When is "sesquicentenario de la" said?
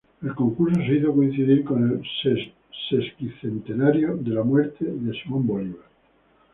2.89-4.41